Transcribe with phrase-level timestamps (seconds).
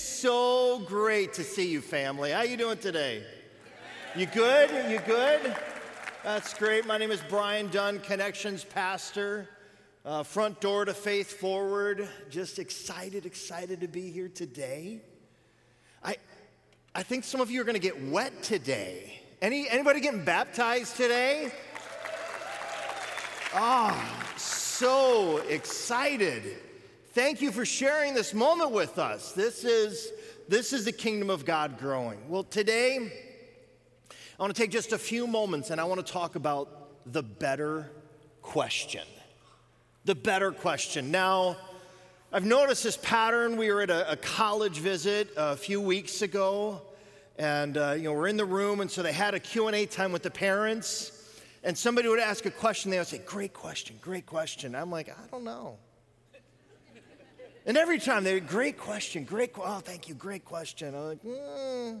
[0.00, 2.30] so great to see you, family.
[2.30, 3.22] How you doing today?
[4.16, 4.70] You good?
[4.90, 5.54] You good?
[6.24, 6.86] That's great.
[6.86, 9.48] My name is Brian Dunn, Connections Pastor,
[10.04, 12.08] uh, front door to Faith Forward.
[12.30, 15.02] Just excited, excited to be here today.
[16.02, 16.16] I,
[16.94, 19.20] I think some of you are going to get wet today.
[19.42, 21.52] Any anybody getting baptized today?
[23.52, 26.58] Ah, oh, so excited.
[27.12, 29.32] Thank you for sharing this moment with us.
[29.32, 30.12] This is
[30.48, 32.20] this is the kingdom of God growing.
[32.28, 33.12] Well, today
[34.08, 37.24] I want to take just a few moments and I want to talk about the
[37.24, 37.90] better
[38.42, 39.02] question.
[40.04, 41.10] The better question.
[41.10, 41.56] Now,
[42.32, 43.56] I've noticed this pattern.
[43.56, 46.80] We were at a, a college visit a few weeks ago,
[47.40, 50.12] and uh, you know we're in the room, and so they had a Q&A time
[50.12, 51.10] with the parents,
[51.64, 52.92] and somebody would ask a question.
[52.92, 55.76] They would say, "Great question, great question." I'm like, I don't know.
[57.66, 59.52] And every time they would, "Great question, great.
[59.56, 61.98] Oh, thank you, great question." I'm like, hmm.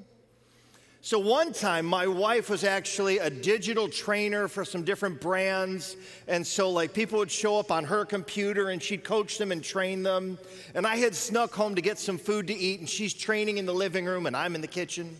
[1.02, 5.96] So, one time, my wife was actually a digital trainer for some different brands.
[6.28, 9.64] And so, like, people would show up on her computer and she'd coach them and
[9.64, 10.38] train them.
[10.74, 13.64] And I had snuck home to get some food to eat, and she's training in
[13.64, 15.16] the living room, and I'm in the kitchen.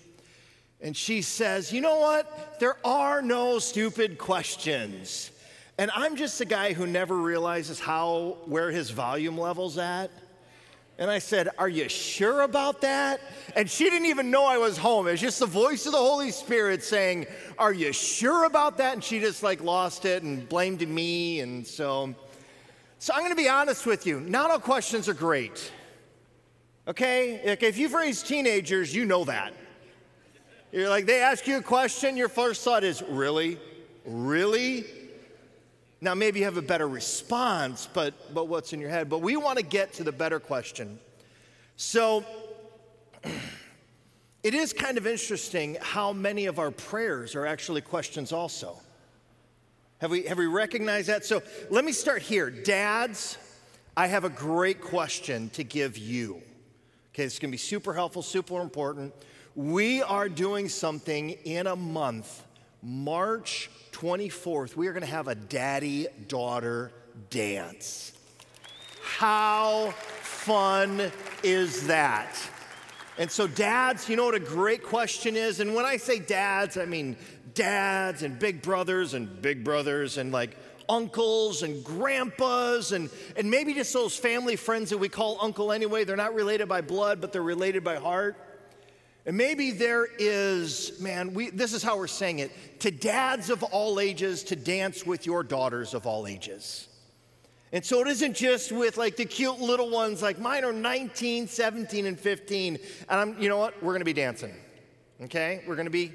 [0.83, 2.61] And she says, You know what?
[2.61, 5.31] There are no stupid questions.
[5.79, 10.11] And I'm just a guy who never realizes how, where his volume level's at.
[11.01, 13.23] And I said, Are you sure about that?
[13.57, 15.09] And she didn't even know I was home.
[15.09, 17.27] It was just the voice of the Holy Spirit saying,
[17.59, 18.93] Are you sure about that?
[18.93, 21.41] And she just like lost it and blamed me.
[21.41, 22.15] And so,
[22.99, 24.21] so I'm going to be honest with you.
[24.21, 25.73] Not all questions are great.
[26.87, 27.41] Okay?
[27.47, 29.55] Like if you've raised teenagers, you know that.
[30.71, 33.59] You're like, they ask you a question, your first thought is, Really?
[34.05, 34.85] Really?
[36.01, 39.11] Now, maybe you have a better response, but, but what's in your head?
[39.11, 40.99] But we want to get to the better question.
[41.77, 42.25] So,
[44.43, 48.79] it is kind of interesting how many of our prayers are actually questions, also.
[49.99, 51.27] Have we, have we recognized that?
[51.27, 52.49] So, let me start here.
[52.49, 53.37] Dads,
[53.95, 56.41] I have a great question to give you.
[57.13, 59.13] Okay, it's gonna be super helpful, super important.
[59.55, 62.43] We are doing something in a month,
[62.83, 66.93] March 24th, we are going to have a daddy daughter
[67.29, 68.13] dance.
[69.03, 69.91] How
[70.23, 72.37] fun is that?
[73.19, 75.61] And so, dads, you know what a great question is?
[75.61, 77.17] And when I say dads, I mean
[77.55, 80.57] dads and big brothers and big brothers and like
[80.89, 86.05] uncles and grandpas and, and maybe just those family friends that we call uncle anyway.
[86.05, 88.37] They're not related by blood, but they're related by heart.
[89.27, 93.63] And maybe there is, man, we, this is how we're saying it to dads of
[93.63, 96.89] all ages to dance with your daughters of all ages.
[97.73, 101.47] And so it isn't just with like the cute little ones, like mine are 19,
[101.47, 102.79] 17, and 15.
[103.09, 103.81] And I'm, you know what?
[103.83, 104.55] We're gonna be dancing.
[105.23, 105.63] Okay?
[105.67, 106.11] We're gonna be.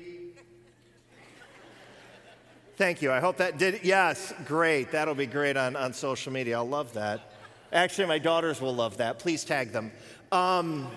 [2.76, 3.12] Thank you.
[3.12, 3.82] I hope that did.
[3.84, 4.92] Yes, great.
[4.92, 6.58] That'll be great on, on social media.
[6.58, 7.32] I'll love that.
[7.72, 9.20] Actually, my daughters will love that.
[9.20, 9.92] Please tag them.
[10.34, 10.92] Um,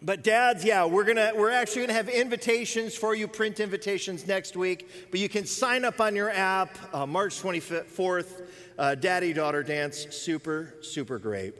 [0.00, 4.56] but dads, yeah, we're gonna we're actually gonna have invitations for you, print invitations next
[4.56, 4.88] week.
[5.10, 8.42] But you can sign up on your app, uh, March 24th,
[8.78, 11.54] uh, Daddy Daughter Dance, super super great.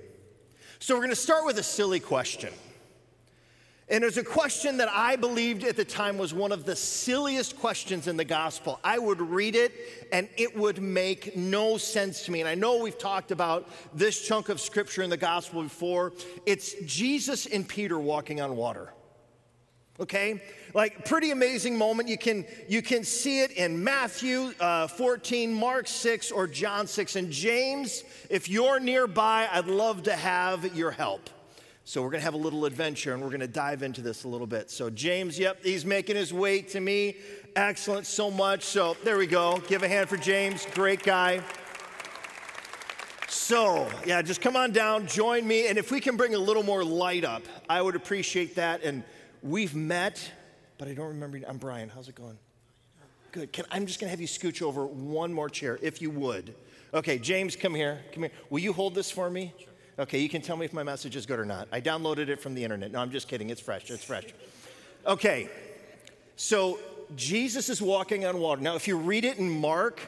[0.79, 2.53] So we're gonna start with a silly question.
[3.91, 7.59] And it's a question that I believed at the time was one of the silliest
[7.59, 8.79] questions in the gospel.
[8.85, 9.73] I would read it
[10.13, 12.41] and it would make no sense to me.
[12.41, 16.13] And I know we've talked about this chunk of scripture in the gospel before.
[16.45, 18.93] It's Jesus and Peter walking on water.
[19.99, 20.43] Okay?
[20.75, 22.11] Like pretty amazing moment.
[22.11, 27.17] You can you can see it in Matthew uh, 14, Mark 6, or John 6.
[27.17, 31.31] And James, if you're nearby, I'd love to have your help.
[31.89, 34.25] So we're going to have a little adventure and we're going to dive into this
[34.25, 34.71] a little bit.
[34.71, 37.17] So, James, yep, he's making his way to me.
[37.57, 38.65] Excellent, so much.
[38.65, 39.63] So, there we go.
[39.69, 40.67] Give a hand for James.
[40.75, 41.43] Great guy.
[43.27, 45.69] So, yeah, just come on down, join me.
[45.69, 48.83] And if we can bring a little more light up, I would appreciate that.
[48.83, 49.03] And
[49.43, 50.31] we've met,
[50.77, 51.41] but I don't remember.
[51.49, 51.89] I'm Brian.
[51.89, 52.37] How's it going?
[53.33, 53.51] Good.
[53.55, 56.55] Can, I'm just going to have you scooch over one more chair, if you would.
[56.93, 58.01] Okay, James, come here.
[58.13, 58.33] Come here.
[58.51, 59.55] Will you hold this for me?
[59.59, 59.68] Sure.
[59.99, 61.67] Okay, you can tell me if my message is good or not.
[61.73, 62.93] I downloaded it from the internet.
[62.93, 63.51] No, I'm just kidding.
[63.51, 63.91] It's fresh.
[63.91, 64.27] It's fresh.
[65.05, 65.49] Okay,
[66.37, 66.79] so
[67.17, 68.61] Jesus is walking on water.
[68.61, 70.01] Now, if you read it in Mark,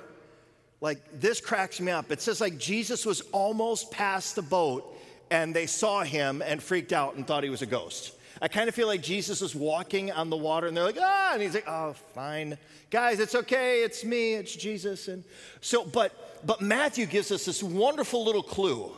[0.80, 2.12] like this cracks me up.
[2.12, 4.96] It says, like, Jesus was almost past the boat
[5.30, 8.12] and they saw him and freaked out and thought he was a ghost.
[8.40, 11.32] I kind of feel like Jesus was walking on the water and they're like, ah,
[11.32, 12.56] and he's like, oh, fine.
[12.90, 13.82] Guys, it's okay.
[13.82, 14.34] It's me.
[14.34, 15.08] It's Jesus.
[15.08, 15.24] And
[15.60, 18.92] so, but, but Matthew gives us this wonderful little clue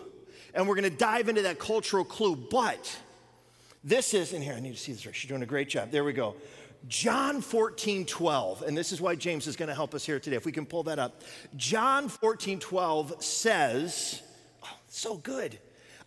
[0.54, 2.36] and we're going to dive into that cultural clue.
[2.36, 2.96] But
[3.84, 5.02] This is, in here, I need to see this.
[5.12, 5.90] She's doing a great job.
[5.90, 6.36] There we go.
[6.88, 10.36] John 14, 12, and this is why James is going to help us here today.
[10.36, 11.22] If we can pull that up.
[11.56, 14.22] John 14, 12 says,
[14.64, 15.58] oh, so good.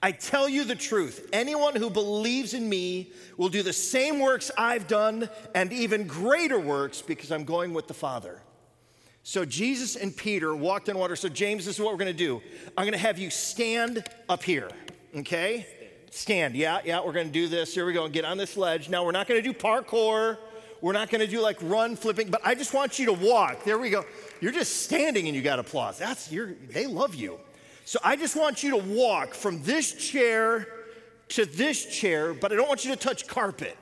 [0.02, 1.30] I tell you the truth.
[1.34, 6.60] Anyone who believes in me will do the same works I've done and even greater
[6.60, 8.42] works because I'm going with the Father.
[9.28, 11.16] So Jesus and Peter walked on water.
[11.16, 12.44] So, James, this is what we're going to do.
[12.78, 14.70] I'm going to have you stand up here,
[15.16, 15.66] okay?
[16.12, 16.56] Stand.
[16.56, 17.74] Yeah, yeah, we're going to do this.
[17.74, 18.08] Here we go.
[18.08, 18.88] Get on this ledge.
[18.88, 20.38] Now, we're not going to do parkour.
[20.80, 23.64] We're not going to do like run flipping, but I just want you to walk.
[23.64, 24.06] There we go.
[24.42, 25.98] You're just standing and you got applause.
[25.98, 27.40] That's your they love you.
[27.84, 30.68] So I just want you to walk from this chair
[31.30, 33.76] to this chair, but I don't want you to touch carpet.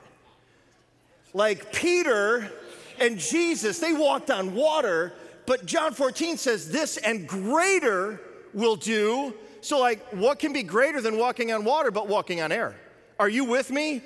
[1.34, 2.50] Like Peter
[2.98, 5.12] and Jesus, they walked on water,
[5.46, 8.20] but John 14 says this and greater
[8.52, 9.34] will do.
[9.60, 12.76] So like what can be greater than walking on water but walking on air?
[13.18, 14.02] Are you with me?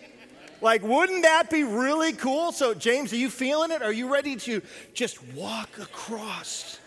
[0.61, 2.50] Like, wouldn't that be really cool?
[2.50, 3.81] So, James, are you feeling it?
[3.81, 4.61] Are you ready to
[4.93, 6.79] just walk across?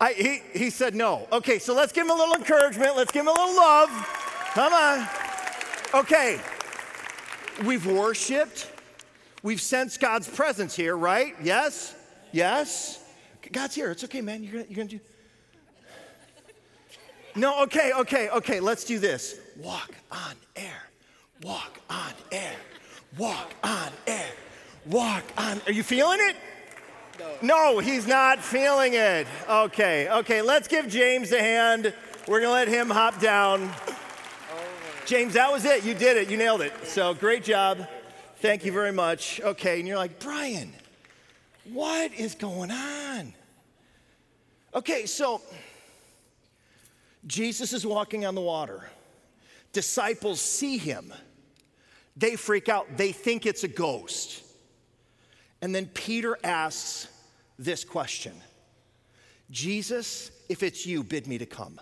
[0.00, 1.26] I, he, he said no.
[1.32, 2.96] Okay, so let's give him a little encouragement.
[2.96, 3.88] Let's give him a little love.
[4.52, 5.08] Come on.
[5.94, 6.40] Okay,
[7.64, 8.70] we've worshiped.
[9.46, 11.36] We've sensed God's presence here, right?
[11.40, 11.94] Yes?
[12.32, 12.98] Yes?
[13.52, 13.92] God's here.
[13.92, 14.42] It's okay, man.
[14.42, 15.00] You're gonna, you're gonna do.
[17.36, 18.58] No, okay, okay, okay.
[18.58, 20.88] Let's do this walk on air,
[21.44, 22.56] walk on air,
[23.16, 24.26] walk on air,
[24.86, 25.60] walk on.
[25.68, 26.34] Are you feeling it?
[27.40, 27.74] No.
[27.74, 29.28] no, he's not feeling it.
[29.48, 31.94] Okay, okay, let's give James a hand.
[32.26, 33.70] We're gonna let him hop down.
[33.86, 34.64] Oh,
[35.04, 35.84] James, that was it.
[35.84, 36.28] You did it.
[36.28, 36.72] You nailed it.
[36.82, 37.86] So great job.
[38.38, 39.40] Thank you very much.
[39.40, 40.72] Okay, and you're like, Brian,
[41.72, 43.34] what is going on?
[44.74, 45.40] Okay, so
[47.26, 48.84] Jesus is walking on the water
[49.76, 51.12] disciples see him,
[52.16, 52.96] they freak out.
[52.96, 54.42] They think it's a ghost.
[55.60, 57.08] And then Peter asks
[57.58, 58.32] this question
[59.50, 61.78] Jesus, if it's you, bid me to come.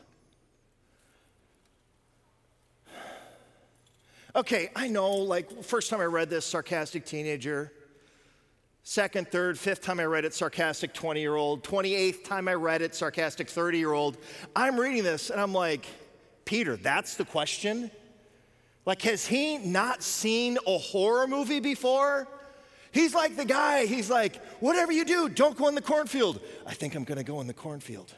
[4.37, 7.73] Okay, I know, like, first time I read this, sarcastic teenager.
[8.83, 11.63] Second, third, fifth time I read it, sarcastic 20 year old.
[11.63, 14.19] 28th time I read it, sarcastic 30 year old.
[14.55, 15.87] I'm reading this and I'm like,
[16.45, 17.91] Peter, that's the question?
[18.85, 22.29] Like, has he not seen a horror movie before?
[22.93, 26.41] He's like the guy, he's like, whatever you do, don't go in the cornfield.
[26.67, 28.13] I think I'm gonna go in the cornfield.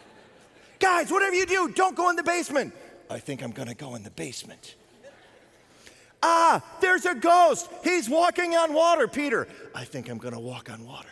[0.78, 2.74] Guys, whatever you do, don't go in the basement.
[3.08, 4.76] I think I'm gonna go in the basement.
[6.22, 7.68] Ah, there's a ghost.
[7.84, 9.46] He's walking on water, Peter.
[9.74, 11.08] I think I'm gonna walk on water.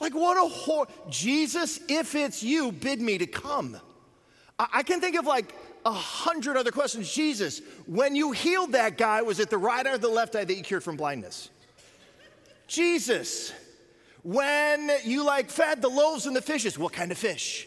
[0.00, 0.86] Like, what a horror.
[1.10, 3.78] Jesus, if it's you, bid me to come.
[4.58, 5.54] I, I can think of like
[5.84, 7.12] a hundred other questions.
[7.12, 10.44] Jesus, when you healed that guy, was it the right eye or the left eye
[10.44, 11.50] that you cured from blindness?
[12.66, 13.52] Jesus,
[14.22, 17.66] when you like fed the loaves and the fishes, what kind of fish?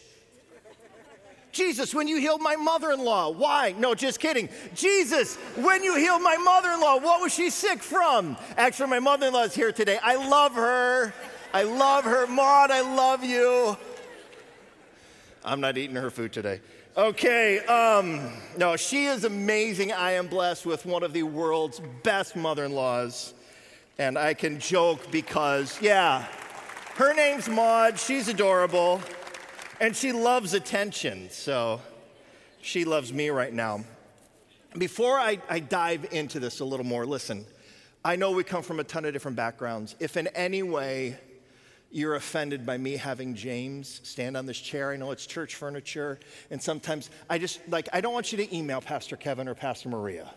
[1.54, 3.74] Jesus, when you healed my mother in law, why?
[3.78, 4.48] No, just kidding.
[4.74, 8.36] Jesus, when you healed my mother in law, what was she sick from?
[8.56, 9.98] Actually, my mother in law is here today.
[10.02, 11.14] I love her.
[11.54, 12.26] I love her.
[12.26, 13.76] Maud, I love you.
[15.44, 16.60] I'm not eating her food today.
[16.96, 19.92] Okay, um, no, she is amazing.
[19.92, 23.34] I am blessed with one of the world's best mother in laws.
[23.98, 26.26] And I can joke because, yeah,
[26.96, 27.98] her name's Maud.
[27.98, 29.00] She's adorable.
[29.84, 31.28] And she loves attention.
[31.28, 31.78] So
[32.62, 33.84] she loves me right now.
[34.78, 37.44] Before I, I dive into this a little more, listen,
[38.02, 39.94] I know we come from a ton of different backgrounds.
[40.00, 41.18] If in any way,
[41.90, 44.90] you're offended by me having James stand on this chair.
[44.90, 46.18] I know it's church furniture.
[46.50, 49.90] And sometimes I just, like, I don't want you to email Pastor Kevin or Pastor
[49.90, 50.32] Maria.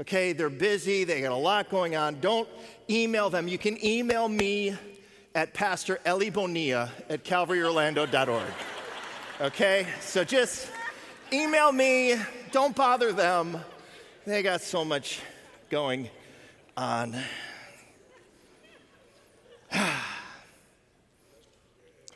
[0.00, 2.18] Okay, they're busy, they got a lot going on.
[2.18, 2.48] Don't
[2.90, 3.46] email them.
[3.46, 4.76] You can email me
[5.34, 8.52] at Pastor Ellie Bonilla at calvaryorlando.org.
[9.40, 10.70] Okay, so just
[11.32, 12.16] email me.
[12.50, 13.58] Don't bother them.
[14.26, 15.20] They got so much
[15.70, 16.08] going
[16.76, 17.16] on.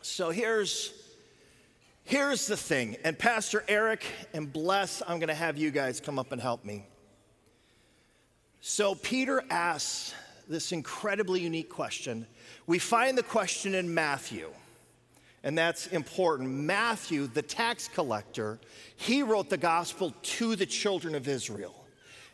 [0.04, 0.92] So here's
[2.04, 2.98] here's the thing.
[3.02, 4.04] And Pastor Eric
[4.34, 6.84] and Bless, I'm going to have you guys come up and help me.
[8.60, 10.12] So Peter asks
[10.48, 12.26] this incredibly unique question.
[12.66, 14.48] We find the question in Matthew.
[15.44, 16.50] And that's important.
[16.50, 18.60] Matthew, the tax collector,
[18.96, 21.74] he wrote the gospel to the children of Israel.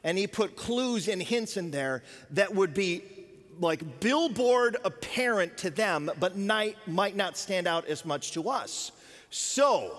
[0.05, 3.03] And he put clues and hints in there that would be
[3.61, 8.93] like billboard apparent to them, but might, might not stand out as much to us.
[9.31, 9.99] So,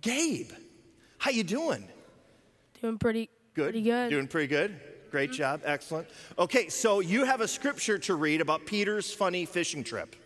[0.00, 0.50] Gabe,
[1.18, 1.88] How you doing?
[2.82, 3.70] Doing pretty Good.
[3.70, 4.10] Pretty good.
[4.10, 4.76] Doing pretty good.
[5.14, 5.36] Great mm-hmm.
[5.36, 5.60] job.
[5.64, 6.08] Excellent.
[6.40, 10.16] Okay, so you have a scripture to read about Peter's funny fishing trip.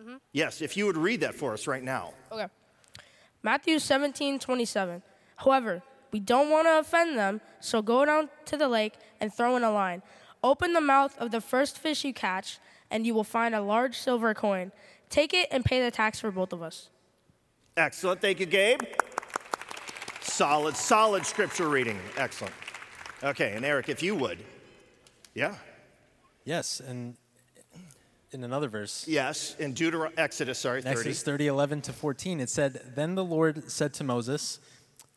[0.00, 0.16] Mm-hmm.
[0.32, 2.12] Yes, if you would read that for us right now.
[2.32, 2.48] Okay.
[3.44, 5.00] Matthew 17, 27.
[5.36, 5.80] However,
[6.10, 9.62] we don't want to offend them, so go down to the lake and throw in
[9.62, 10.02] a line.
[10.42, 12.58] Open the mouth of the first fish you catch,
[12.90, 14.72] and you will find a large silver coin.
[15.08, 16.88] Take it and pay the tax for both of us.
[17.76, 18.20] Excellent.
[18.20, 18.80] Thank you, Gabe.
[20.20, 22.00] Solid, solid scripture reading.
[22.16, 22.54] Excellent.
[23.22, 24.38] Okay, and Eric, if you would.
[25.34, 25.54] Yeah.
[26.44, 27.16] Yes, and
[28.32, 30.92] in another verse, Yes, in Deuteronomy, Exodus, sorry, 30.
[30.92, 34.58] Exodus 30, 11 to 14, it said, Then the Lord said to Moses,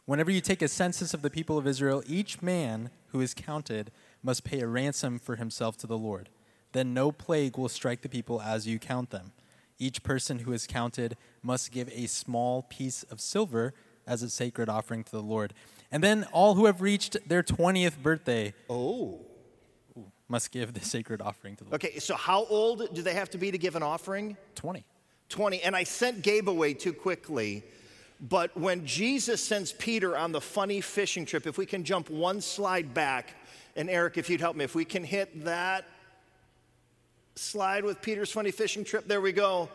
[0.06, 3.92] Whenever you take a census of the people of Israel, each man who is counted
[4.22, 6.30] must pay a ransom for himself to the Lord.
[6.74, 9.32] Then no plague will strike the people as you count them.
[9.80, 13.74] Each person who is counted must give a small piece of silver
[14.06, 15.54] as a sacred offering to the Lord.
[15.92, 19.22] And then all who have reached their 20th birthday Oh.
[20.28, 21.84] must give the sacred offering to the Lord.
[21.86, 24.36] Okay, so how old do they have to be to give an offering?
[24.56, 24.84] 20.
[25.30, 25.62] 20.
[25.62, 27.64] And I sent Gabe away too quickly.
[28.20, 32.42] But when Jesus sends Peter on the funny fishing trip, if we can jump one
[32.42, 33.36] slide back,
[33.76, 35.86] and Eric, if you'd help me, if we can hit that
[37.36, 39.70] slide with Peter's funny fishing trip, there we go.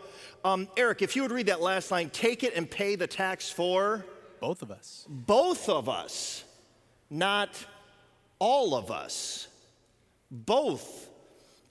[0.45, 3.51] Um, Eric, if you would read that last line, take it and pay the tax
[3.51, 4.05] for
[4.41, 5.07] Both of us.
[5.09, 6.45] both of us,
[7.11, 7.51] not
[8.39, 9.49] all of us.
[10.31, 11.11] Both,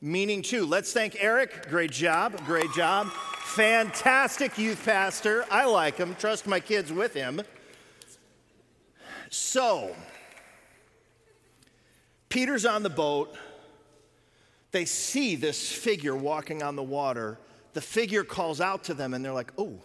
[0.02, 0.66] meaning two.
[0.66, 1.68] Let's thank Eric.
[1.70, 2.46] Great job.
[2.46, 3.08] Great job.
[3.10, 5.46] Fantastic youth pastor.
[5.50, 6.16] I like him.
[6.20, 7.42] Trust my kids with him.
[9.30, 9.96] So,
[12.30, 13.36] Peter's on the boat.
[14.72, 17.40] They see this figure walking on the water.
[17.74, 19.80] The figure calls out to them, and they're like, oh,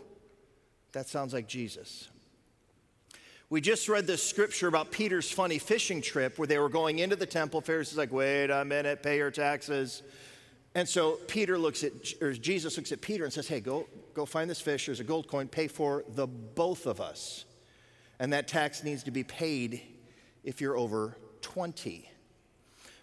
[0.92, 2.08] that sounds like Jesus.
[3.50, 7.14] We just read this scripture about Peter's funny fishing trip where they were going into
[7.14, 7.60] the temple.
[7.60, 10.02] Pharisees like, wait a minute, pay your taxes.
[10.74, 14.24] And so Peter looks at, or Jesus looks at Peter and says, hey, go, go
[14.24, 14.86] find this fish.
[14.86, 15.46] There's a gold coin.
[15.46, 17.44] Pay for the both of us.
[18.18, 19.82] And that tax needs to be paid
[20.42, 22.08] if you're over 20.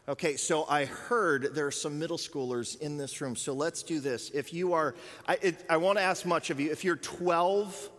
[0.10, 3.36] Okay, so I heard there are some middle schoolers in this room.
[3.36, 4.32] So let's do this.
[4.32, 4.96] If you are,
[5.28, 6.72] I, I won't ask much of you.
[6.72, 7.90] If you're 12,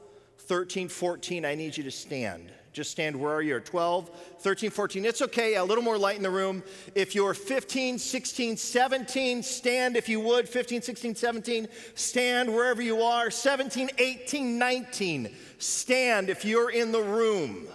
[0.46, 2.50] 13, 14, I need you to stand.
[2.72, 3.61] Just stand where are you?
[3.61, 5.04] 12, 13, 14.
[5.04, 6.62] It's okay, a little more light in the room.
[6.94, 10.49] If you're 15, 16, 17, stand if you would.
[10.49, 13.30] 15, 16, 17, stand wherever you are.
[13.30, 17.66] 17, 18, 19, stand if you're in the room.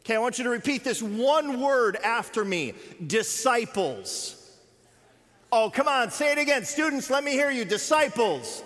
[0.00, 2.74] Okay, I want you to repeat this one word after me
[3.06, 4.38] disciples.
[5.52, 6.64] Oh, come on, say it again.
[6.64, 7.64] Students, let me hear you.
[7.64, 8.64] Disciples.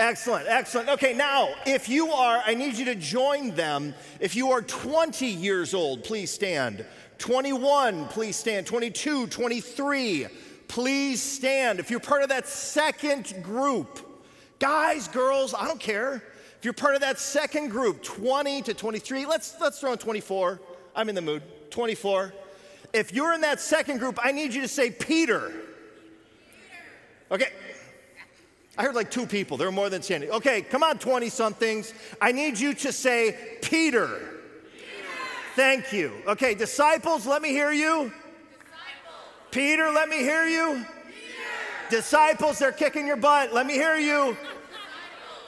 [0.00, 0.88] Excellent, excellent.
[0.88, 3.94] Okay, now, if you are, I need you to join them.
[4.18, 6.86] If you are 20 years old, please stand.
[7.18, 8.66] 21, please stand.
[8.66, 10.26] 22, 23,
[10.68, 11.80] please stand.
[11.80, 14.24] If you're part of that second group,
[14.58, 16.22] guys, girls, I don't care.
[16.58, 20.62] If you're part of that second group, 20 to 23, let's, let's throw in 24.
[20.96, 21.42] I'm in the mood.
[21.68, 22.32] 24.
[22.94, 25.52] If you're in that second group, I need you to say Peter.
[27.30, 27.48] Okay.
[28.78, 29.56] I heard like two people.
[29.56, 30.30] There were more than standing.
[30.30, 31.92] Okay, come on, 20 somethings.
[32.20, 34.06] I need you to say Peter.
[34.06, 34.26] Peter.
[35.54, 36.12] Thank you.
[36.26, 38.04] Okay, disciples, let me hear you.
[38.04, 39.50] Disciples.
[39.50, 40.84] Peter, let me hear you.
[41.06, 41.90] Peter.
[41.90, 43.52] Disciples, they're kicking your butt.
[43.52, 44.36] Let me hear you.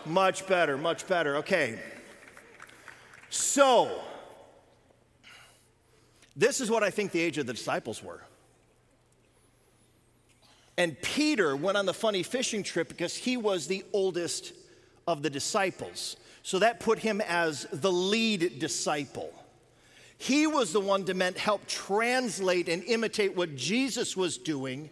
[0.04, 1.36] Much better, much better.
[1.36, 1.78] Okay.
[3.30, 4.00] So,
[6.36, 8.20] this is what I think the age of the disciples were.
[10.78, 14.52] And Peter went on the funny fishing trip because he was the oldest
[15.06, 16.16] of the disciples.
[16.42, 19.32] So that put him as the lead disciple.
[20.18, 24.88] He was the one to meant help translate and imitate what Jesus was doing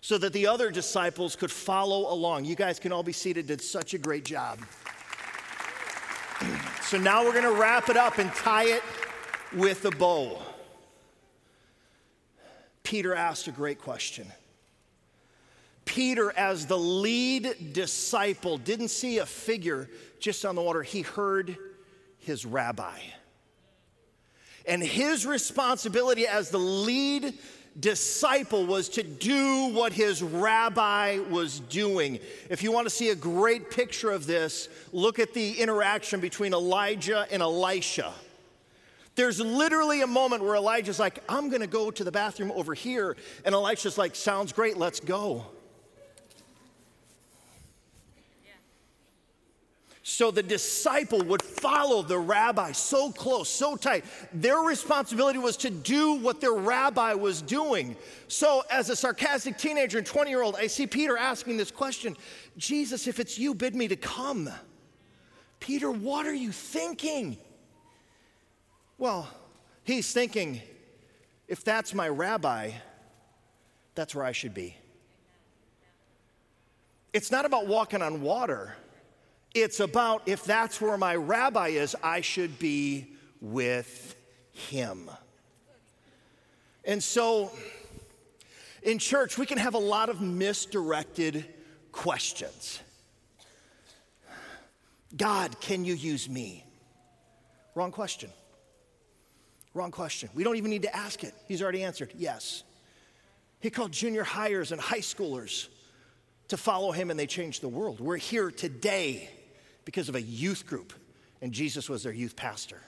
[0.00, 2.44] so that the other disciples could follow along.
[2.44, 4.58] You guys can all be seated, did such a great job.
[6.82, 8.82] so now we're going to wrap it up and tie it
[9.52, 10.40] with a bow.
[12.82, 14.26] Peter asked a great question.
[15.94, 21.58] Peter, as the lead disciple, didn't see a figure just on the water, he heard
[22.16, 22.98] his rabbi.
[24.66, 27.34] And his responsibility as the lead
[27.78, 32.20] disciple was to do what his rabbi was doing.
[32.48, 36.54] If you want to see a great picture of this, look at the interaction between
[36.54, 38.14] Elijah and Elisha.
[39.14, 42.72] There's literally a moment where Elijah's like, I'm going to go to the bathroom over
[42.72, 43.14] here.
[43.44, 45.44] And Elisha's like, Sounds great, let's go.
[50.04, 54.04] So the disciple would follow the rabbi so close, so tight.
[54.32, 57.96] Their responsibility was to do what their rabbi was doing.
[58.26, 62.16] So, as a sarcastic teenager and 20 year old, I see Peter asking this question
[62.56, 64.50] Jesus, if it's you, bid me to come.
[65.60, 67.36] Peter, what are you thinking?
[68.98, 69.28] Well,
[69.84, 70.60] he's thinking,
[71.46, 72.72] if that's my rabbi,
[73.94, 74.76] that's where I should be.
[77.12, 78.74] It's not about walking on water.
[79.54, 84.14] It's about if that's where my rabbi is, I should be with
[84.52, 85.10] him.
[86.84, 87.52] And so
[88.82, 91.44] in church, we can have a lot of misdirected
[91.92, 92.80] questions.
[95.14, 96.64] God, can you use me?
[97.74, 98.30] Wrong question.
[99.74, 100.30] Wrong question.
[100.34, 101.34] We don't even need to ask it.
[101.46, 102.62] He's already answered yes.
[103.60, 105.68] He called junior highers and high schoolers
[106.48, 108.00] to follow him, and they changed the world.
[108.00, 109.30] We're here today
[109.84, 110.92] because of a youth group,
[111.40, 112.80] and Jesus was their youth pastor.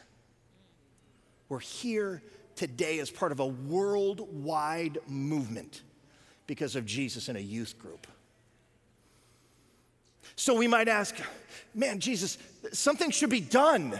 [1.48, 2.22] We're here
[2.56, 5.82] today as part of a worldwide movement
[6.46, 8.06] because of Jesus in a youth group.
[10.36, 11.16] So we might ask,
[11.74, 12.38] man, Jesus,
[12.72, 13.98] something should be done.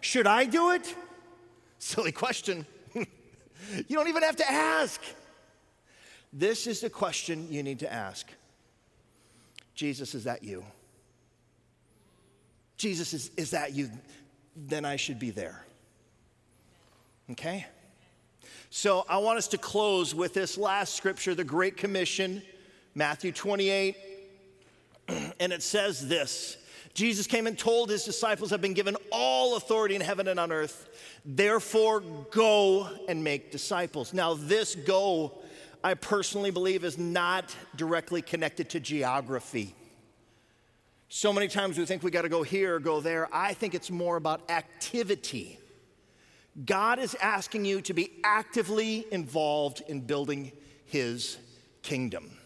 [0.00, 0.94] Should I do it?
[1.78, 2.66] Silly question.
[2.94, 3.04] you
[3.90, 5.00] don't even have to ask.
[6.32, 8.28] This is the question you need to ask
[9.74, 10.64] Jesus, is that you?
[12.76, 13.90] Jesus, is, is that you?
[14.56, 15.64] Then I should be there.
[17.30, 17.66] Okay?
[18.70, 22.42] So I want us to close with this last scripture, the Great Commission,
[22.94, 23.96] Matthew 28.
[25.38, 26.56] And it says this
[26.94, 30.52] Jesus came and told his disciples, I've been given all authority in heaven and on
[30.52, 30.88] earth.
[31.24, 32.00] Therefore,
[32.30, 34.14] go and make disciples.
[34.14, 35.32] Now, this go,
[35.82, 39.74] I personally believe, is not directly connected to geography.
[41.16, 43.28] So many times we think we got to go here or go there.
[43.32, 45.60] I think it's more about activity.
[46.66, 50.50] God is asking you to be actively involved in building
[50.86, 51.38] his
[51.82, 52.36] kingdom.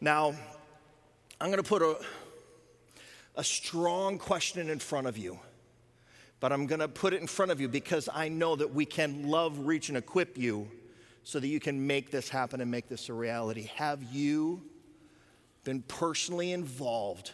[0.00, 0.34] Now,
[1.38, 1.98] I'm going to put a,
[3.36, 5.38] a strong question in front of you,
[6.40, 8.86] but I'm going to put it in front of you because I know that we
[8.86, 10.66] can love, reach, and equip you
[11.24, 13.68] so that you can make this happen and make this a reality.
[13.74, 14.62] Have you
[15.64, 17.32] been personally involved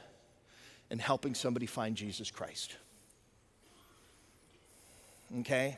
[0.90, 2.76] in helping somebody find Jesus Christ?
[5.40, 5.76] Okay?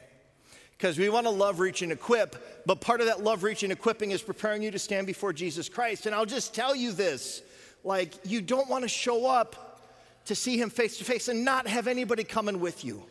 [0.77, 3.73] Because we want to love, reach, and equip, but part of that love, reach, and
[3.73, 6.07] equipping is preparing you to stand before Jesus Christ.
[6.07, 7.43] And I'll just tell you this
[7.85, 9.81] like, you don't want to show up
[10.27, 13.03] to see him face to face and not have anybody coming with you.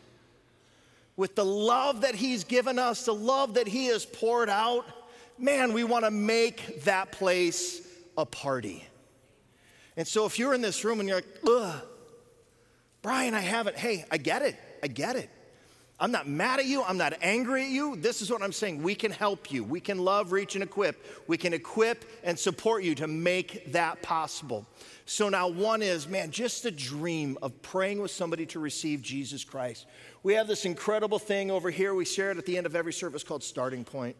[1.16, 4.84] With the love that he's given us, the love that he has poured out,
[5.38, 8.86] man, we want to make that place a party.
[9.96, 11.82] And so if you're in this room and you're like, ugh,
[13.02, 14.56] Brian, I haven't, hey, I get it.
[14.82, 15.28] I get it.
[16.00, 16.82] I'm not mad at you.
[16.82, 17.94] I'm not angry at you.
[17.94, 18.82] This is what I'm saying.
[18.82, 19.62] We can help you.
[19.62, 21.00] We can love, reach, and equip.
[21.28, 24.66] We can equip and support you to make that possible.
[25.04, 29.44] So now, one is, man, just the dream of praying with somebody to receive Jesus
[29.44, 29.86] Christ.
[30.24, 31.94] We have this incredible thing over here.
[31.94, 34.16] We share it at the end of every service called Starting Point.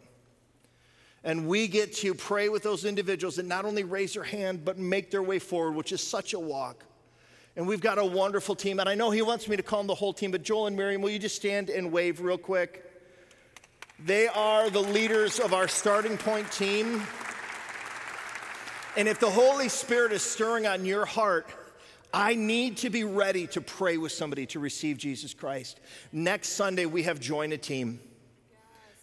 [1.25, 4.79] And we get to pray with those individuals and not only raise their hand, but
[4.79, 6.85] make their way forward, which is such a walk.
[7.55, 8.81] And we've got a wonderful team.
[8.81, 10.77] And I know he wants me to call them the whole team, but Joel and
[10.77, 12.89] Miriam, will you just stand and wave real quick?
[14.05, 17.03] They are the leaders of our starting point team.
[18.97, 21.47] And if the Holy Spirit is stirring on your heart,
[22.13, 25.81] I need to be ready to pray with somebody to receive Jesus Christ.
[26.11, 28.01] Next Sunday, we have Join a Team.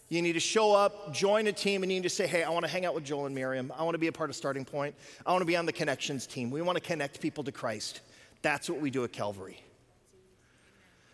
[0.09, 2.49] You need to show up, join a team, and you need to say, Hey, I
[2.49, 3.71] want to hang out with Joel and Miriam.
[3.77, 4.95] I want to be a part of Starting Point.
[5.25, 6.49] I want to be on the connections team.
[6.49, 8.01] We want to connect people to Christ.
[8.41, 9.61] That's what we do at Calvary.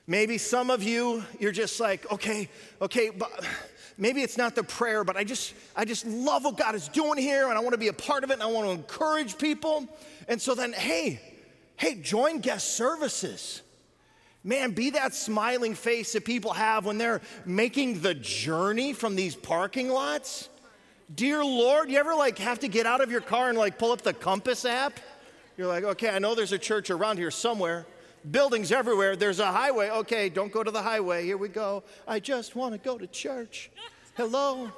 [0.07, 2.47] Maybe some of you, you're just like, okay,
[2.79, 3.31] okay, but
[3.97, 7.17] maybe it's not the prayer, but I just, I just love what God is doing
[7.17, 9.37] here and I want to be a part of it and I want to encourage
[9.37, 9.87] people.
[10.27, 11.19] And so then, hey,
[11.75, 13.63] hey, join guest services.
[14.45, 19.35] Man, be that smiling face that people have when they're making the journey from these
[19.35, 20.49] parking lots.
[21.15, 23.91] Dear Lord, you ever like have to get out of your car and like pull
[23.91, 24.99] up the compass app?
[25.57, 27.87] You're like, okay, I know there's a church around here somewhere.
[28.29, 29.15] Buildings everywhere.
[29.15, 29.89] There's a highway.
[29.89, 31.25] Okay, don't go to the highway.
[31.25, 31.81] Here we go.
[32.07, 33.71] I just want to go to church.
[34.13, 34.71] Hello.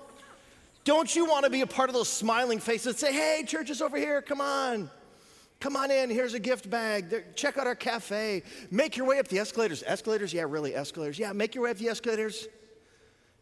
[0.85, 3.81] Don't you want to be a part of those smiling faces say, hey, church is
[3.81, 4.21] over here.
[4.21, 4.89] Come on.
[5.59, 6.09] Come on in.
[6.09, 7.35] Here's a gift bag.
[7.35, 8.43] Check out our cafe.
[8.69, 9.83] Make your way up the escalators.
[9.85, 10.33] Escalators?
[10.33, 11.17] Yeah, really, escalators.
[11.17, 12.47] Yeah, make your way up the escalators.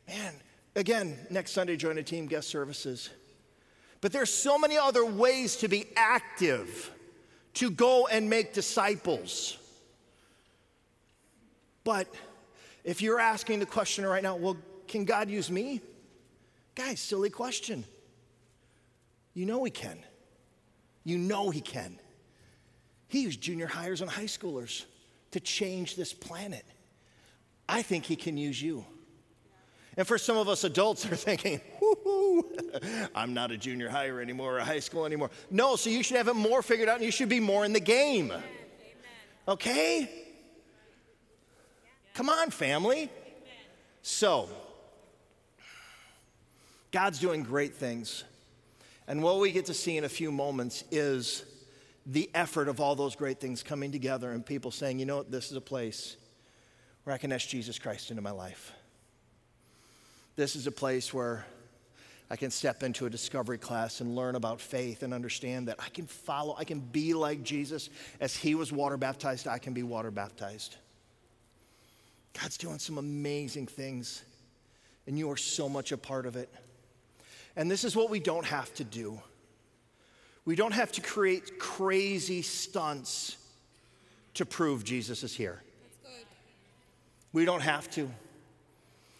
[0.08, 0.34] Man,
[0.76, 3.10] again, next Sunday, join a team, guest services.
[4.00, 6.92] But there's so many other ways to be active
[7.56, 9.58] to go and make disciples.
[11.84, 12.08] But
[12.84, 15.82] if you're asking the question right now, well, can God use me?
[16.76, 17.84] Guys, silly question.
[19.34, 20.00] You know He can.
[21.04, 22.00] You know He can.
[23.16, 24.84] He used junior highers and high schoolers
[25.32, 26.66] to change this planet.
[27.70, 28.86] I think He can use you.
[29.96, 31.62] And for some of us adults are thinking,
[33.16, 35.32] I'm not a junior higher anymore or a high school anymore.
[35.50, 37.72] No, so you should have it more figured out and you should be more in
[37.72, 38.34] the game.
[39.48, 40.10] Okay?
[42.16, 43.10] Come on, family.
[44.02, 44.50] So,
[46.92, 48.26] God's doing great things.
[49.08, 51.46] And what we get to see in a few moments is
[52.06, 55.50] the effort of all those great things coming together and people saying, you know this
[55.50, 56.18] is a place
[57.04, 58.74] where I can ask Jesus Christ into my life.
[60.36, 61.46] This is a place where
[62.30, 65.90] I can step into a discovery class and learn about faith and understand that I
[65.90, 67.90] can follow, I can be like Jesus.
[68.20, 70.76] As he was water baptized, I can be water baptized.
[72.40, 74.24] God's doing some amazing things,
[75.08, 76.54] and you are so much a part of it.
[77.56, 79.22] And this is what we don't have to do.
[80.46, 83.38] We don't have to create crazy stunts
[84.36, 85.62] to prove Jesus is here.
[87.34, 88.10] We don't have to.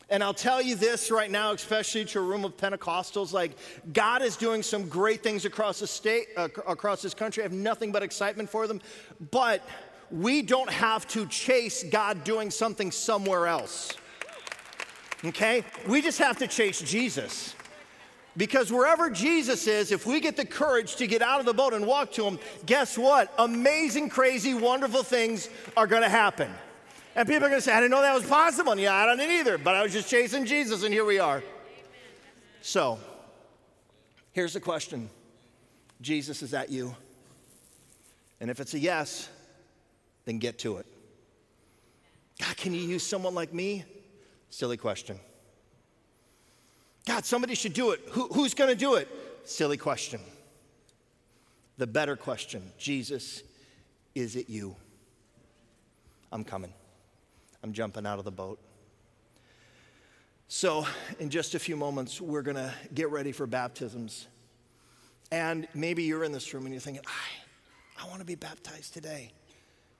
[0.10, 3.58] And I'll tell you this right now, especially to a room of Pentecostals, like
[3.92, 7.42] God is doing some great things across the state, uh, across this country.
[7.42, 8.82] I have nothing but excitement for them.
[9.32, 9.68] But
[10.12, 13.94] we don't have to chase God doing something somewhere else.
[15.24, 15.64] Okay?
[15.88, 17.56] We just have to chase Jesus.
[18.38, 21.74] Because wherever Jesus is, if we get the courage to get out of the boat
[21.74, 23.34] and walk to him, guess what?
[23.38, 26.52] Amazing, crazy, wonderful things are gonna happen.
[27.16, 28.74] And people are to say, I didn't know that was possible.
[28.74, 31.42] And yeah, I don't either, but I was just chasing Jesus, and here we are.
[32.62, 33.00] So,
[34.34, 35.10] here's the question
[36.02, 36.94] Jesus, is that you?
[38.42, 39.30] And if it's a yes,
[40.26, 40.86] then get to it.
[42.42, 43.86] God, can you use someone like me?
[44.50, 45.20] Silly question.
[47.06, 48.02] God, somebody should do it.
[48.12, 49.08] Who, who's going to do it?
[49.44, 50.20] Silly question.
[51.78, 53.44] The better question Jesus,
[54.16, 54.76] is it you?
[56.32, 56.74] I'm coming.
[57.64, 58.60] I'm jumping out of the boat.
[60.48, 60.86] So,
[61.20, 64.28] in just a few moments, we're going to get ready for baptisms.
[65.32, 68.94] And maybe you're in this room and you're thinking, I, I want to be baptized
[68.94, 69.32] today.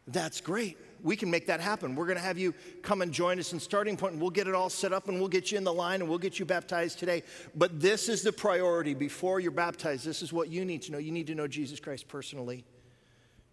[0.08, 0.78] That's great.
[1.04, 1.96] We can make that happen.
[1.96, 4.48] We're going to have you come and join us in starting point, and we'll get
[4.48, 6.46] it all set up, and we'll get you in the line, and we'll get you
[6.46, 7.24] baptized today.
[7.56, 10.06] But this is the priority before you're baptized.
[10.06, 10.98] This is what you need to know.
[10.98, 12.66] You need to know Jesus Christ personally.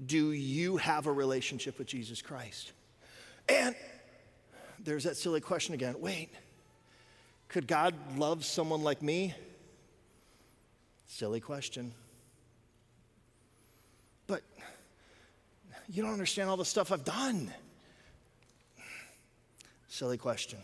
[0.04, 2.72] Do you have a relationship with Jesus Christ?
[3.48, 3.74] And
[4.82, 6.30] there's that silly question again wait,
[7.48, 9.34] could God love someone like me?
[11.06, 11.92] Silly question.
[14.26, 14.42] But
[15.92, 17.52] you don't understand all the stuff I've done.
[19.88, 20.58] Silly question.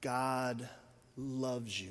[0.00, 0.66] God
[1.16, 1.90] loves you.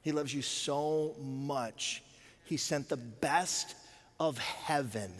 [0.00, 2.02] He loves you so much.
[2.44, 3.74] He sent the best
[4.18, 5.12] of heaven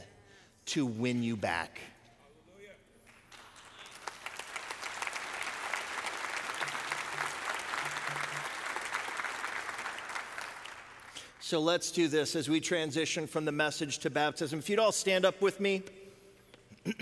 [0.67, 1.79] to win you back.
[11.47, 14.59] So let's do this as we transition from the message to baptism.
[14.59, 15.85] If you'd all stand up with me.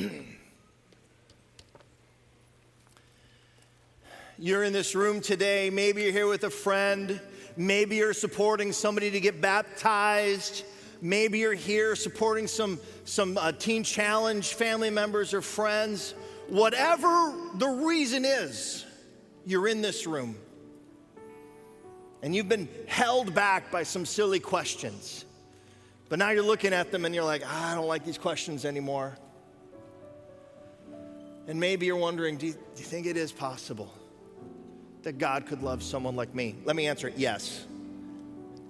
[4.38, 5.70] you're in this room today.
[5.70, 7.22] Maybe you're here with a friend.
[7.57, 10.64] Maybe you're supporting somebody to get baptized.
[11.00, 16.12] Maybe you're here supporting some, some uh, teen challenge family members or friends.
[16.50, 18.85] Whatever the reason is,
[19.46, 20.37] you're in this room
[22.25, 25.27] and you've been held back by some silly questions.
[26.09, 28.65] But now you're looking at them and you're like, ah, I don't like these questions
[28.65, 29.15] anymore.
[31.47, 33.93] And maybe you're wondering, do you, do you think it is possible
[35.03, 36.57] that God could love someone like me?
[36.65, 37.67] Let me answer it yes.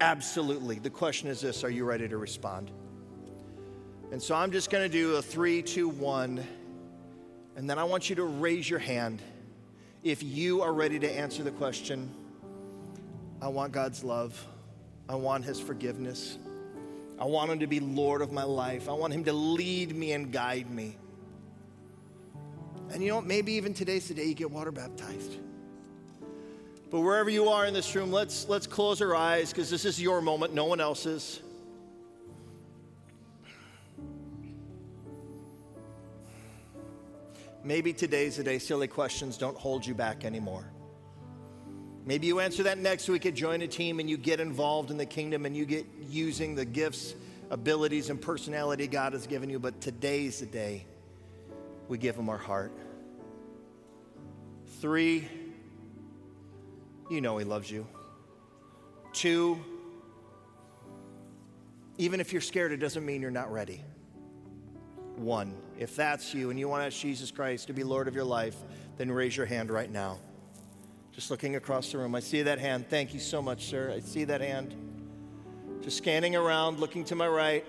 [0.00, 0.80] Absolutely.
[0.80, 2.72] The question is this Are you ready to respond?
[4.10, 6.44] And so I'm just going to do a three, two, one,
[7.54, 9.22] and then I want you to raise your hand
[10.02, 12.12] if you are ready to answer the question
[13.44, 14.42] I want God's love.
[15.06, 16.38] I want His forgiveness.
[17.18, 18.88] I want Him to be Lord of my life.
[18.88, 20.96] I want Him to lead me and guide me.
[22.90, 23.26] And you know what?
[23.26, 25.36] Maybe even today's the day you get water baptized.
[26.90, 30.00] But wherever you are in this room, let's, let's close our eyes because this is
[30.00, 31.42] your moment, no one else's.
[37.62, 40.64] Maybe today's the day silly questions don't hold you back anymore.
[42.06, 44.98] Maybe you answer that next week at Join a Team and you get involved in
[44.98, 47.14] the kingdom and you get using the gifts,
[47.50, 49.58] abilities, and personality God has given you.
[49.58, 50.84] But today's the day
[51.88, 52.72] we give Him our heart.
[54.80, 55.26] Three,
[57.10, 57.86] you know He loves you.
[59.14, 59.58] Two,
[61.96, 63.80] even if you're scared, it doesn't mean you're not ready.
[65.16, 68.14] One, if that's you and you want to ask Jesus Christ to be Lord of
[68.14, 68.56] your life,
[68.98, 70.18] then raise your hand right now.
[71.14, 72.14] Just looking across the room.
[72.14, 72.88] I see that hand.
[72.90, 73.92] Thank you so much, sir.
[73.94, 74.74] I see that hand.
[75.80, 77.64] Just scanning around, looking to my right,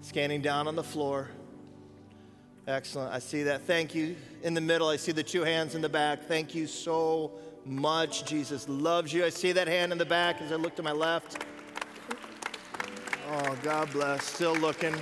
[0.00, 1.28] scanning down on the floor.
[2.66, 3.12] Excellent.
[3.12, 3.62] I see that.
[3.62, 4.16] Thank you.
[4.42, 6.24] In the middle, I see the two hands in the back.
[6.26, 7.32] Thank you so
[7.64, 8.24] much.
[8.24, 9.24] Jesus loves you.
[9.24, 11.44] I see that hand in the back as I look to my left.
[13.30, 14.24] Oh, God bless.
[14.24, 14.94] Still looking.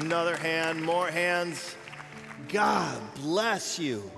[0.00, 1.76] Another hand, more hands.
[2.48, 4.10] God bless you.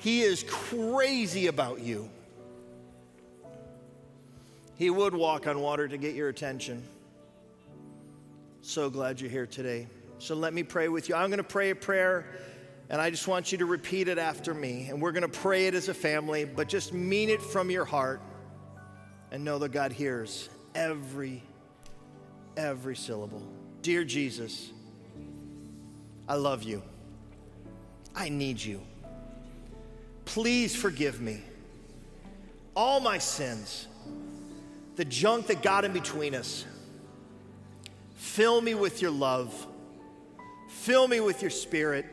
[0.00, 2.08] He is crazy about you.
[4.76, 6.82] He would walk on water to get your attention.
[8.62, 9.88] So glad you're here today.
[10.18, 11.14] So let me pray with you.
[11.14, 12.24] I'm going to pray a prayer,
[12.88, 14.86] and I just want you to repeat it after me.
[14.88, 17.84] And we're going to pray it as a family, but just mean it from your
[17.84, 18.22] heart
[19.30, 21.42] and know that God hears every,
[22.56, 23.46] every syllable.
[23.82, 24.70] Dear Jesus,
[26.26, 26.82] I love you.
[28.14, 28.80] I need you.
[30.34, 31.42] Please forgive me
[32.76, 33.88] all my sins,
[34.94, 36.64] the junk that got in between us.
[38.14, 39.66] Fill me with your love.
[40.68, 42.06] Fill me with your spirit.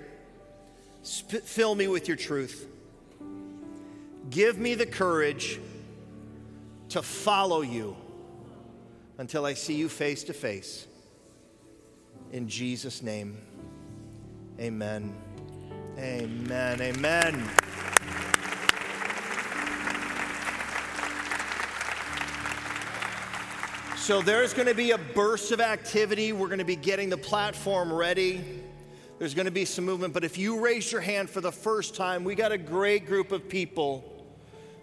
[1.06, 2.68] Sp- fill me with your truth.
[4.32, 5.60] Give me the courage
[6.90, 7.96] to follow you
[9.20, 10.88] until I see you face to face.
[12.32, 13.38] In Jesus' name,
[14.60, 15.14] amen.
[16.00, 16.82] Amen.
[16.82, 17.67] Amen.
[24.08, 26.32] So there's going to be a burst of activity.
[26.32, 28.42] We're going to be getting the platform ready.
[29.20, 30.14] There's going to be some movement.
[30.14, 33.34] But if you raise your hand for the first time, we got a great group
[33.34, 34.26] of people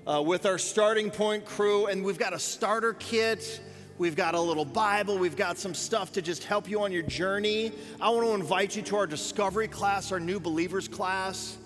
[0.06, 3.62] uh, with our starting point crew, and we've got a starter kit.
[3.96, 5.16] We've got a little Bible.
[5.16, 7.72] We've got some stuff to just help you on your journey.
[8.02, 11.56] I want to invite you to our discovery class, our new believers class,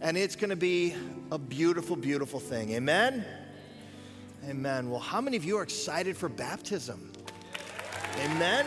[0.00, 0.96] and it's going to be
[1.30, 2.72] a beautiful, beautiful thing.
[2.72, 3.24] Amen?
[4.48, 4.90] Amen.
[4.90, 7.10] Well, how many of you are excited for baptism?
[8.18, 8.66] Amen.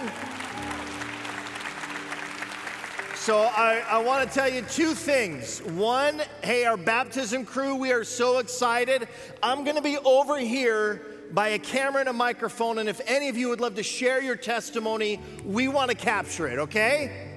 [3.13, 5.59] So, I, I want to tell you two things.
[5.59, 9.07] One, hey, our baptism crew, we are so excited.
[9.43, 13.29] I'm going to be over here by a camera and a microphone, and if any
[13.29, 17.27] of you would love to share your testimony, we want to capture it, okay?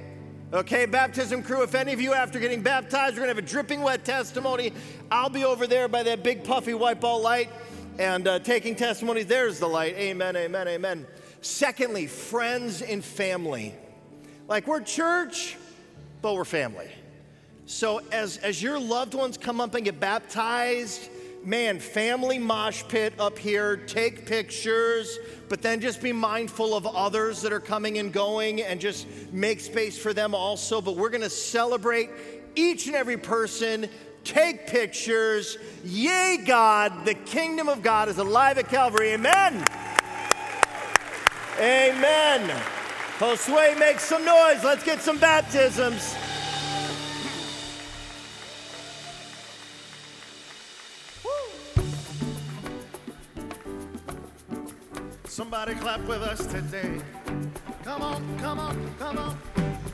[0.53, 3.83] Okay, baptism crew, if any of you after getting baptized, we're gonna have a dripping
[3.83, 4.73] wet testimony.
[5.11, 7.51] I'll be over there by that big puffy white ball light
[8.01, 9.27] and uh, taking testimonies.
[9.27, 9.95] There's the light.
[9.95, 11.07] Amen, amen, amen.
[11.43, 13.75] Secondly, friends and family.
[14.49, 15.59] Like we're church,
[16.23, 16.91] but we're family.
[17.67, 21.11] So as, as your loved ones come up and get baptized,
[21.45, 25.19] man, family mosh pit up here, take pictures,
[25.51, 29.61] but then just be mindful of others that are coming and going and just make
[29.61, 30.81] space for them also.
[30.81, 32.09] But we're gonna celebrate
[32.57, 33.91] each and every person
[34.25, 35.59] take pictures.
[35.85, 39.13] Yay, God, the kingdom of God is alive at Calvary.
[39.13, 39.65] Amen.
[41.59, 42.63] Amen.
[43.19, 44.65] Josue, make some noise.
[44.65, 46.17] Let's get some baptisms.
[55.25, 57.01] Somebody clap with us today.
[57.85, 59.39] Come on, come on, come on.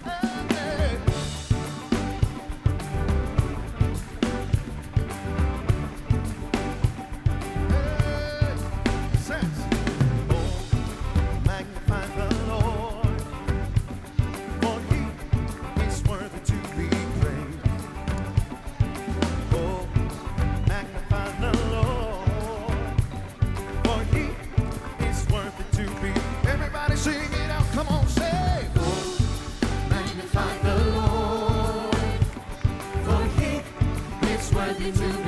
[0.02, 0.95] Hey, hey.
[34.86, 35.25] Is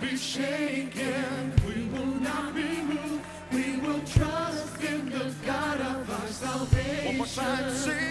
[0.00, 1.52] be shaken.
[1.66, 3.24] We will not be moved.
[3.52, 7.06] We will trust in the God of our salvation.
[7.06, 8.09] One more time, sing.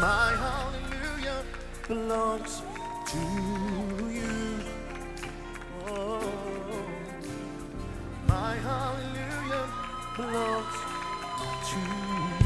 [0.00, 1.44] My hallelujah
[1.86, 2.62] belongs
[3.10, 3.18] to
[4.10, 4.60] you.
[5.86, 6.24] Oh,
[8.26, 9.66] my hallelujah
[10.16, 10.76] belongs
[11.70, 11.80] to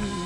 [0.00, 0.16] you.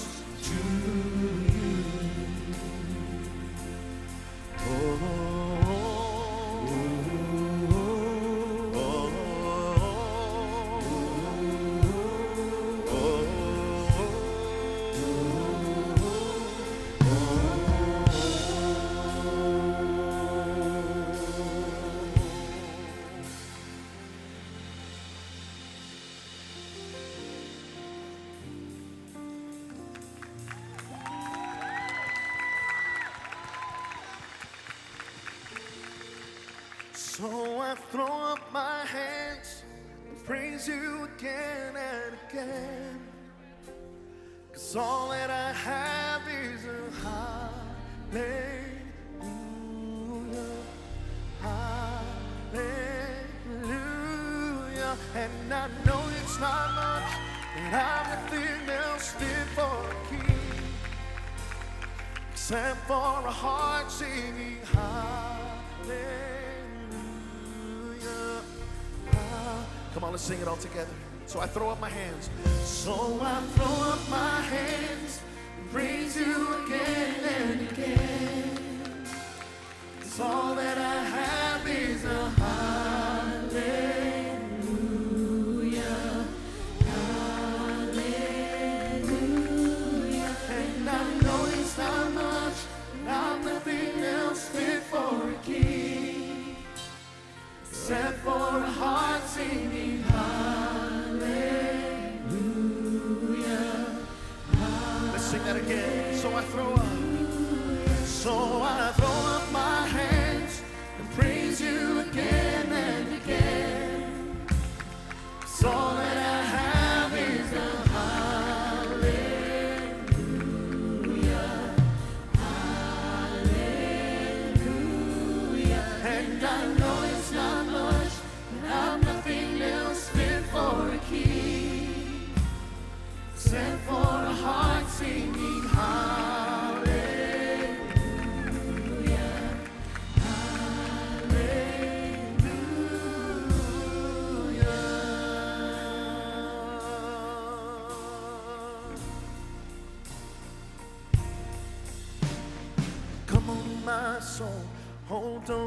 [69.94, 70.90] Come on, let's sing it all together.
[71.28, 72.30] So I throw up my hands.
[72.64, 75.03] So I throw up my hands.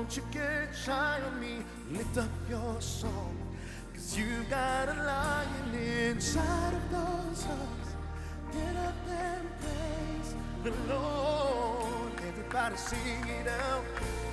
[0.09, 3.36] Don't you get shy on me, lift up your song.
[3.92, 7.88] Cause you got a lion inside of those songs.
[8.52, 12.12] Get up and praise the Lord.
[12.28, 13.82] Everybody sing it out.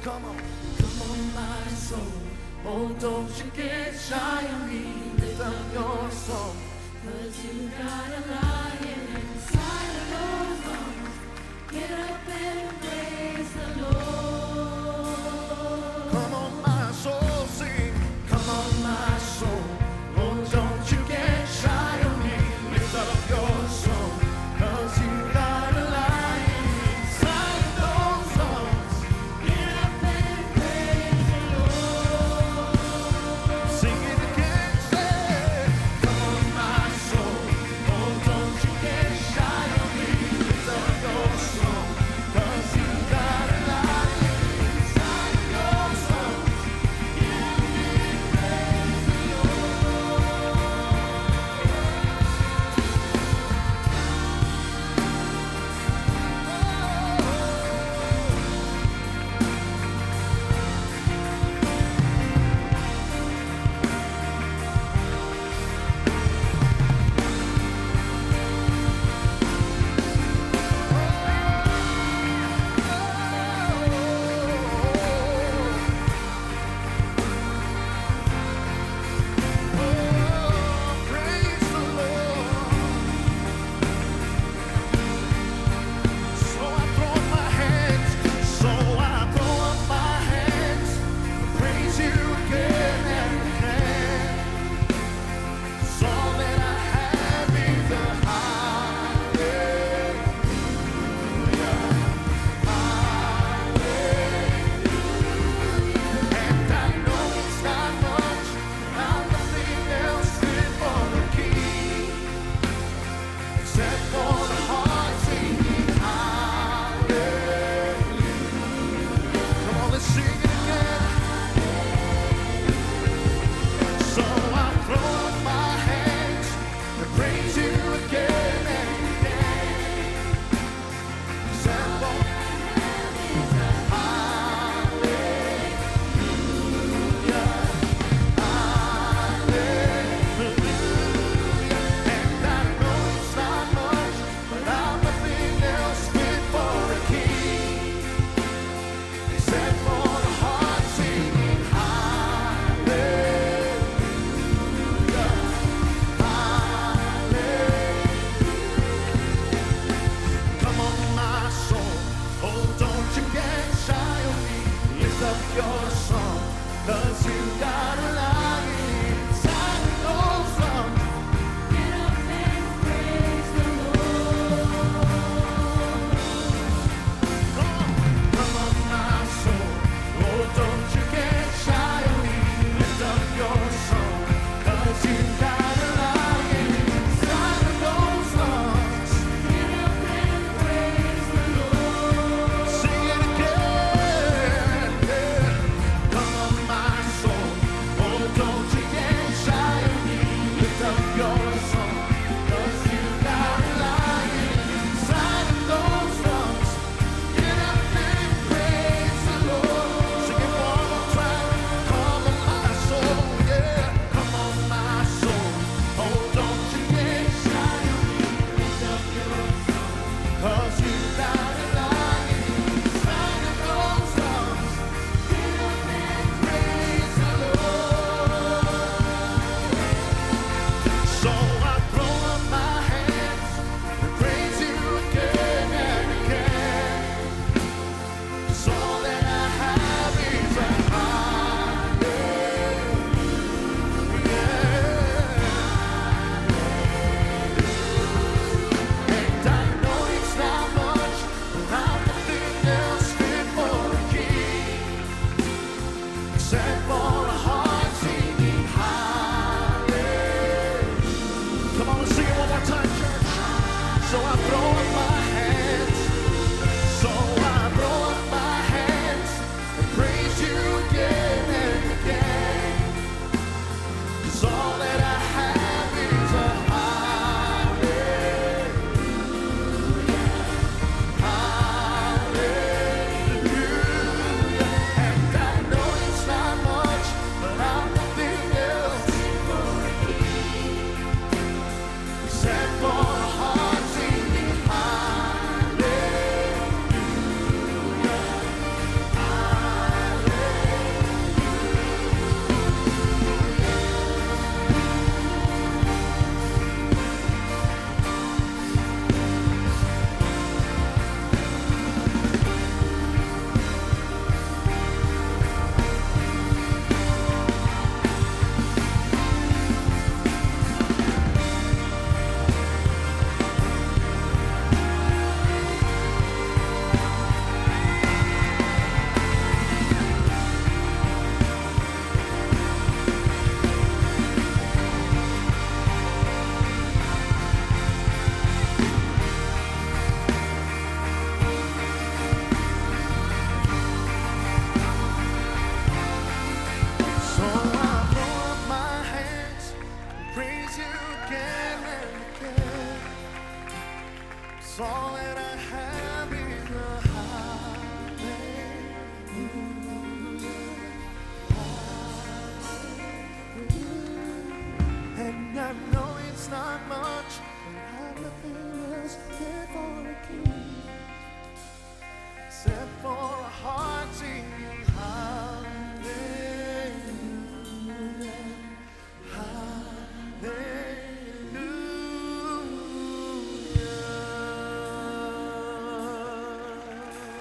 [0.04, 0.38] Come on.
[0.78, 2.00] Come on, my soul.
[2.68, 6.56] Oh, don't you get shy on me, lift up your song.
[7.04, 8.63] Cause you got a lion.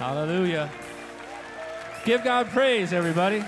[0.02, 0.68] Hallelujah.
[2.04, 3.44] Give God praise, everybody.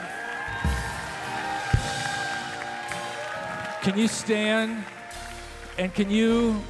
[3.83, 4.85] Can you stand
[5.79, 6.63] and can you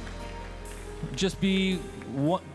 [1.15, 1.79] just be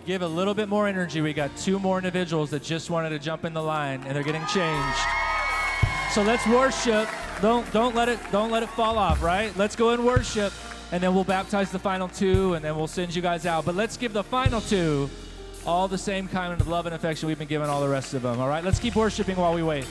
[0.07, 1.21] give a little bit more energy?
[1.21, 4.25] We got two more individuals that just wanted to jump in the line and they're
[4.25, 4.99] getting changed.
[6.11, 7.09] So let's worship.
[7.41, 9.57] Don't don't let it don't let it fall off, right?
[9.57, 10.53] Let's go and worship
[10.91, 13.65] and then we'll baptize the final two and then we'll send you guys out.
[13.65, 15.09] But let's give the final two
[15.67, 18.23] all the same kind of love and affection we've been giving all the rest of
[18.23, 18.41] them.
[18.41, 19.87] All right, let's keep worshiping while we wait.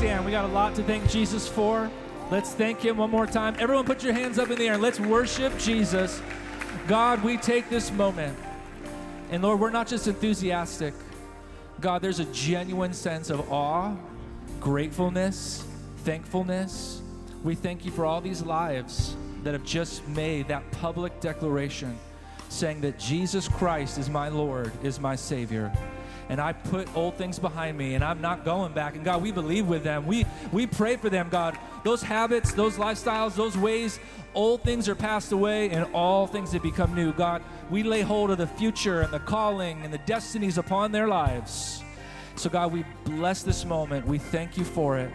[0.00, 0.24] stand.
[0.24, 1.90] We got a lot to thank Jesus for.
[2.30, 3.54] Let's thank Him one more time.
[3.58, 4.78] Everyone, put your hands up in the air.
[4.78, 6.22] Let's worship Jesus.
[6.88, 8.34] God, we take this moment.
[9.30, 10.94] And Lord, we're not just enthusiastic.
[11.82, 13.94] God, there's a genuine sense of awe,
[14.58, 15.66] gratefulness,
[15.98, 17.02] thankfulness.
[17.44, 21.98] We thank you for all these lives that have just made that public declaration
[22.48, 25.70] saying that Jesus Christ is my Lord, is my Savior
[26.30, 28.94] and I put old things behind me and I'm not going back.
[28.94, 30.06] And God, we believe with them.
[30.06, 31.58] We we pray for them, God.
[31.82, 33.98] Those habits, those lifestyles, those ways,
[34.32, 37.12] old things are passed away and all things have become new.
[37.12, 41.08] God, we lay hold of the future and the calling and the destinies upon their
[41.08, 41.82] lives.
[42.36, 44.06] So God, we bless this moment.
[44.06, 45.10] We thank you for it.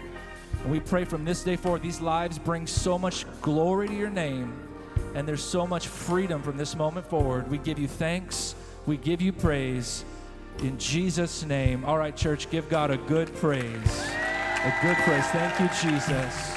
[0.63, 4.09] And we pray from this day forward, these lives bring so much glory to your
[4.09, 4.53] name.
[5.13, 7.49] And there's so much freedom from this moment forward.
[7.49, 8.53] We give you thanks.
[8.85, 10.03] We give you praise.
[10.59, 11.85] In Jesus' name.
[11.85, 14.09] All right, church, give God a good praise.
[14.63, 15.25] A good praise.
[15.27, 16.55] Thank you, Jesus.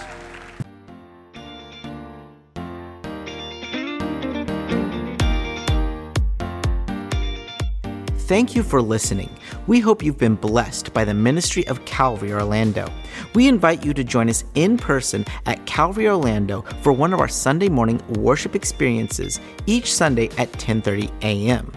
[8.29, 9.31] Thank you for listening.
[9.67, 12.93] We hope you've been blessed by the ministry of Calvary Orlando.
[13.35, 17.29] We invite you to join us in person at Calvary Orlando for one of our
[17.29, 21.73] Sunday morning worship experiences each Sunday at 10:30 a.m.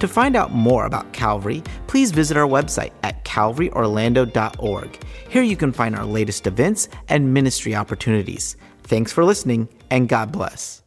[0.00, 5.04] To find out more about Calvary, please visit our website at calvaryorlando.org.
[5.28, 8.56] Here you can find our latest events and ministry opportunities.
[8.84, 10.83] Thanks for listening and God bless.